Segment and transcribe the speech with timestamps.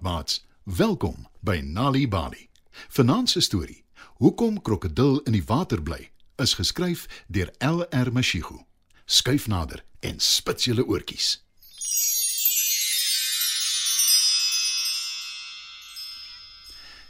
[0.00, 0.46] Goeienaand maats.
[0.64, 2.48] Welkom by Nali Bali.
[2.88, 3.84] Vanaand se storie,
[4.16, 8.64] Hoekom krokodil in die water bly, is geskryf deur LR Mashigu.
[9.04, 11.44] Skuif nader en spits julle oortjies.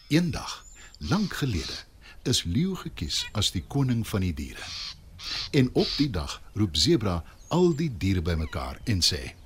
[0.09, 0.65] Eendag,
[0.99, 1.79] lank gelede,
[2.23, 4.67] is leeu gekies as die koning van die diere.
[5.51, 9.40] En op die dag roep Zebra al die diere bymekaar en sê: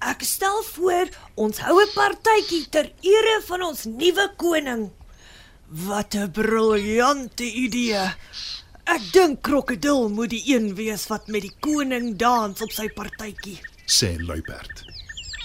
[0.00, 4.90] Ek stel voor ons hou 'n partytjie ter ere van ons nuwe koning.
[5.68, 8.14] Wat 'n briljante idee.
[8.84, 13.60] Ek dink krokodil moet die een wees wat met die koning dans op sy partytjie.
[13.86, 14.84] sê luiperd.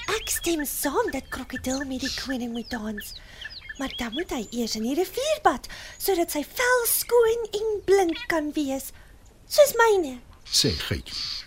[0.08, 3.14] Ek stem saam dat krokodil met die koning moet dans.
[3.78, 8.18] Maar dan moet hy eers in die rivier bad sodat sy vel skoon en blink
[8.28, 8.92] kan wees,
[9.48, 10.20] soos myne.
[10.46, 11.44] sê Gietjie.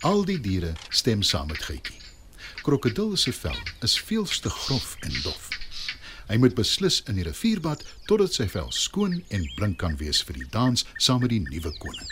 [0.00, 2.05] Al die diere stem saam met Gietjie.
[2.66, 5.44] Krokodil se vel is veels te grof en dof.
[6.26, 10.18] Hy moet beslis in die rivier bad totdat sy vel skoon en blink kan wees
[10.26, 12.10] vir die dans saam met die nuwe koning.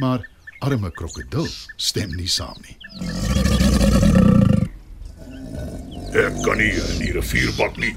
[0.00, 0.24] Maar
[0.64, 2.78] arme krokodil stem nie saam nie.
[6.16, 7.92] Ek kan nie in die rivier bad nie.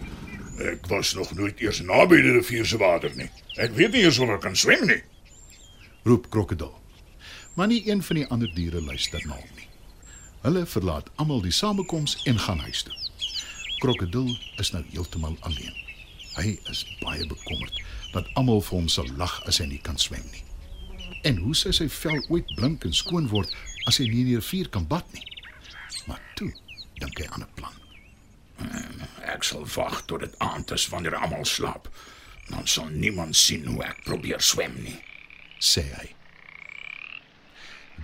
[0.73, 3.29] Ek was nog nooit eers naby die rivier se water nie.
[3.55, 4.99] Ek weet nie eens of ek kan swem nie.
[6.03, 6.75] roep krokodil.
[7.55, 9.66] Maar nie een van die ander diere luister na hom nie.
[10.41, 12.93] Hulle verlaat almal die samekoms en gaan huis toe.
[13.77, 15.73] Krokodil is nou heeltemal alleen.
[16.37, 17.81] Hy is baie bekommerd
[18.13, 20.43] dat almal vir hom sal lag as hy nie kan swem nie.
[21.25, 23.53] En hoe sou sy vel ooit blink en skoon word
[23.89, 25.25] as hy nie in die rivier kan bad nie?
[26.07, 26.51] Maar toe
[27.01, 27.73] dink hy aan 'n plan.
[29.25, 31.89] Ek sal wag tot dit aand is wanneer almal slaap.
[32.49, 34.99] Dan sal niemand sien hoe ek probeer swem nie.
[35.59, 36.07] sê hy.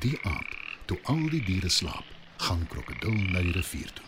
[0.01, 2.05] Die aand, toe al die diere slaap,
[2.43, 4.05] gaan krokodil na die rivier toe.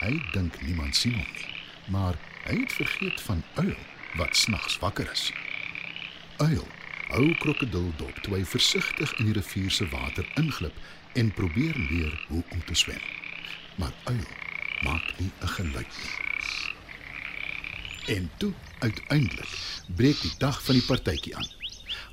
[0.00, 1.52] Hy dink niemand sien hom nie,
[1.94, 3.76] maar hy het vergeet van uil
[4.20, 5.30] wat snags wakker is.
[6.36, 6.66] Uil
[7.08, 10.76] hou krokodil dop toe hy versigtig in die rivier se water inglip
[11.16, 13.02] en probeer leer hoe om te swem.
[13.80, 14.26] Maar uil
[14.84, 16.14] maak nie 'n geluid nie.
[18.16, 19.52] En toe uiteindelik
[19.96, 21.50] breek die dag van die partytjie aan.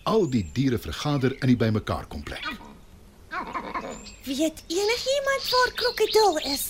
[0.03, 2.72] Al die diere vergader in die bymekaar komplek.
[4.23, 6.63] Weet enigiemand waar krokodil is?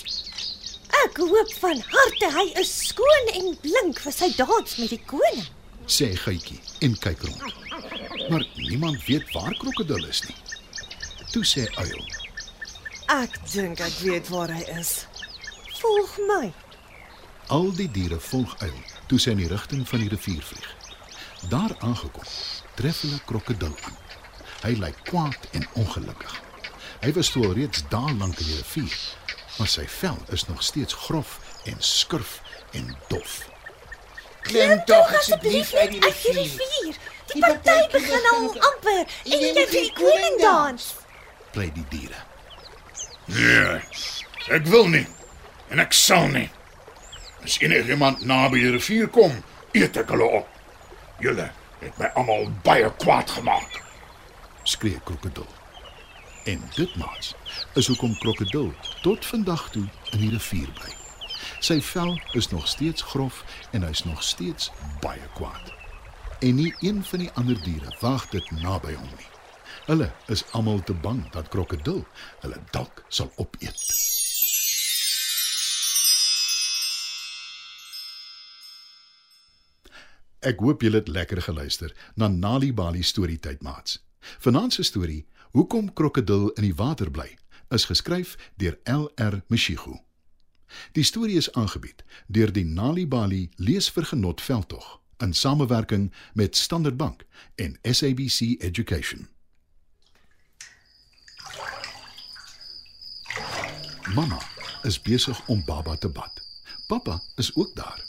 [1.04, 5.48] Ek hoop van harte hy is skoon en blink vir sy dans met die koning.
[5.86, 7.54] sê Gietjie en kyk rond.
[8.30, 10.36] Maar niemand weet waar krokodil is nie.
[11.32, 12.06] Toe sê Uil:
[13.08, 15.06] Ek dink ek weet waar hy is.
[15.82, 16.54] Volg my.
[17.48, 20.70] "Al die diere volg Uil toe sy in die rigting van die rivier vlieg.
[21.50, 22.24] Daar aangekom,
[22.76, 23.98] tref hulle krokodil aan.
[24.64, 26.42] Hy lyk kwaad en ongelukkig.
[27.04, 29.00] Hy was toe al reeds daar lank in die rivier,
[29.58, 32.38] maar sy vel is nog steeds grof en skurf
[32.72, 33.34] en dof.
[34.48, 36.96] Klim tog asseblief uit die rivier.
[37.34, 40.86] Die party begin al amper en jy vir die koning dans.
[41.52, 42.22] Bly die diere.
[43.26, 43.82] Nee.
[44.56, 45.06] Ek wil nie
[45.72, 46.48] en ek sal nie.
[47.44, 49.36] As enigiemand naby die rivier kom,
[49.76, 50.48] eet ek hulle op.
[51.24, 51.50] Julle
[51.82, 53.82] het my almal baie kwaad gemaak.
[54.64, 55.63] skree krokodil.
[56.44, 57.36] En dit maats
[57.74, 60.92] is hoekom krokodil tot vandag toe in die rivier bly.
[61.64, 65.72] Sy vel is nog steeds grof en hy's nog steeds baie kwaad.
[66.40, 69.30] En nie een van die ander diere wag dit naby hom nie.
[69.86, 72.04] Hulle is almal te bang dat krokodil
[72.44, 73.80] hulle dalk sal opeet.
[80.44, 84.02] Ek hoop julle het lekker geluister na Nali Bali storietyd maats.
[84.44, 87.28] Vanaand se storie, Hoekom krokodil in die water bly,
[87.70, 90.00] is geskryf deur LR Mashigu.
[90.98, 94.88] Die storie is aangebied deur die Nali Bali leesvergenot veldtog
[95.22, 97.22] in samewerking met Standard Bank
[97.56, 99.28] en SABC Education.
[104.18, 104.42] Mamma
[104.90, 106.42] is besig om baba te bad.
[106.88, 108.02] Pappa is ook daar.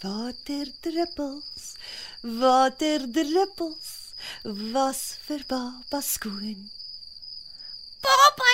[0.00, 1.74] Waterdruppels,
[2.22, 3.87] waterdruppels
[4.44, 6.70] was vir baba skoon.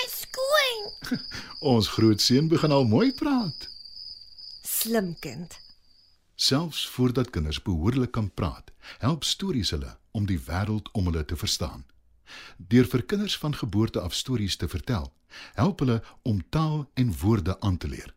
[0.05, 1.21] Is skoon.
[1.75, 3.69] Ons grootseun begin al mooi praat.
[4.63, 5.59] Slim kind.
[6.35, 11.37] Selfs voordat kinders behoorlik kan praat, help stories hulle om die wêreld om hulle te
[11.37, 11.85] verstaan.
[12.57, 15.13] Deur vir kinders van geboorte af stories te vertel,
[15.55, 18.15] help hulle om taal en woorde aan te leer.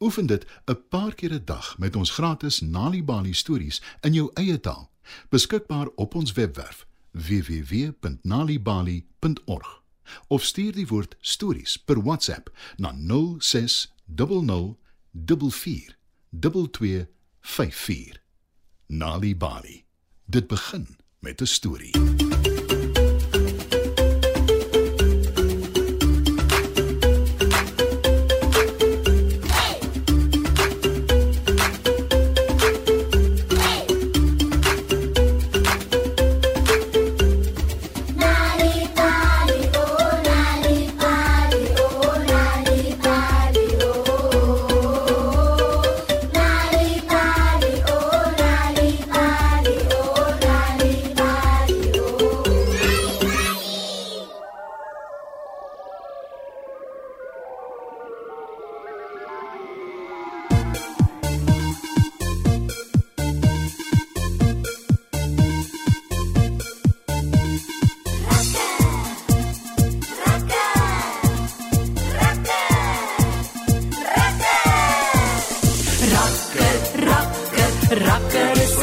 [0.00, 4.60] Oefen dit 'n paar keer 'n dag met ons gratis Nalibali stories in jou eie
[4.60, 4.90] taal,
[5.28, 9.82] beskikbaar op ons webwerf www.nalibali.org
[10.26, 12.94] of stuur die woord stories per WhatsApp na
[13.38, 14.76] 0600
[15.26, 15.96] 44
[16.30, 18.22] 2254.
[18.86, 19.84] Nali Bali.
[20.24, 22.27] Dit begin met 'n storie.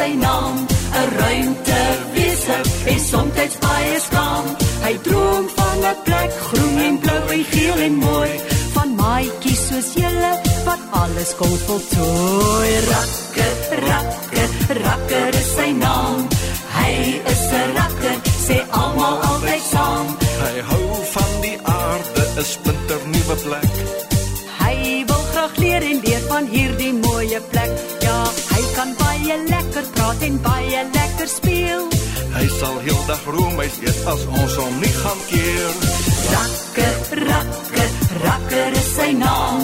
[0.06, 0.56] Sy naam.
[1.02, 2.58] 'n Ruimtewese
[2.92, 4.46] en soms baie skaam.
[4.86, 8.32] Hy droom van 'n plek groen en blou en geel en mooi,
[8.76, 10.34] van maatjies soos julle
[10.68, 12.72] wat alles kom voltooi.
[12.92, 13.56] Rakker,
[13.90, 14.50] rakker,
[14.86, 15.65] rakker is sy
[30.46, 31.84] baie lekker speel.
[32.36, 35.76] Hy sal heeldag roemuis eet as ons hom nie gaan keer.
[36.34, 36.96] Rakker,
[37.30, 37.92] rakker,
[38.26, 39.62] rakker is sy naam.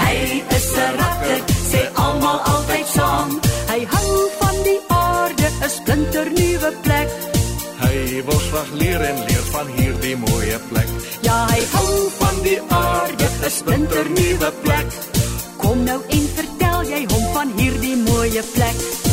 [0.00, 0.16] Hy
[0.56, 1.40] is 'n rakker,
[1.70, 3.30] sê almal altyd saam.
[3.72, 7.10] Hy hou van die aarde, 'n splinter nuwe plek.
[7.84, 7.96] Hy
[8.28, 10.90] wil graag leer en leer van hierdie mooie plek.
[11.28, 14.88] Ja, hy hou van die aarde, 'n splinter nuwe plek.
[15.56, 19.05] Kom nou en vertel jy hom van hierdie mooie plek.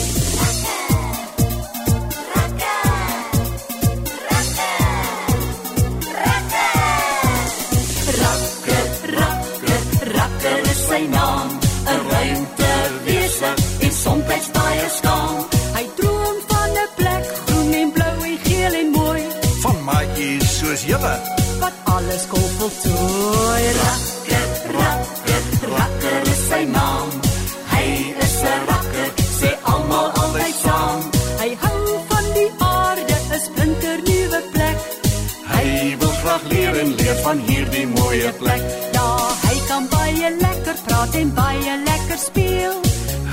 [22.63, 23.63] Voltooi.
[23.83, 24.49] Rakker,
[24.79, 25.43] rakker,
[25.75, 27.09] rakker is sy naam.
[27.73, 27.87] Hy
[28.25, 30.99] is 'n rakker, sê almal altyd saam.
[31.41, 34.77] Hy hou van die aarde, 'n splinter nuwe plek.
[35.53, 35.67] Hy
[35.99, 38.63] wil graag leer en leer van hierdie mooie plek.
[38.97, 39.09] Ja,
[39.47, 42.75] hy kan baie lekker praat en baie lekker speel.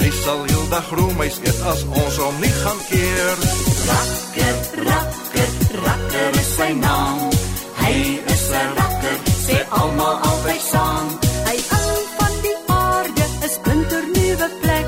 [0.01, 3.37] Hy sal heeldag roemuis eet as ons hom nie gaan keer.
[3.91, 4.57] Rakker,
[4.91, 5.51] rakker,
[5.87, 7.19] rakker is sy naam.
[7.83, 7.95] Hy
[8.35, 8.80] is 'n
[9.51, 11.07] sê almal altyd saam.
[11.49, 14.87] Hy hou van die aarde, 'n splinter nuwe plek.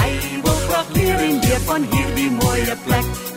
[0.00, 0.10] Hy
[0.44, 3.35] wil graag leer en leer van hierdie mooie plek.